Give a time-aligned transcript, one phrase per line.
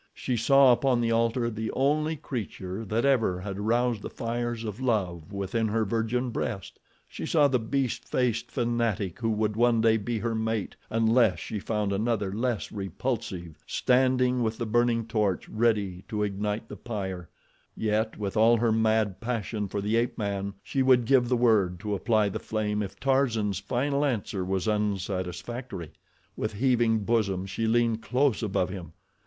[0.15, 4.79] She saw upon the altar the only creature that ever had aroused the fires of
[4.79, 9.97] love within her virgin breast; she saw the beast faced fanatic who would one day
[9.97, 16.03] be her mate, unless she found another less repulsive, standing with the burning torch ready
[16.07, 17.29] to ignite the pyre;
[17.77, 21.79] yet with all her mad passion for the ape man she would give the word
[21.79, 25.91] to apply the flame if Tarzan's final answer was unsatisfactory.
[26.35, 28.93] With heaving bosom she leaned close above him.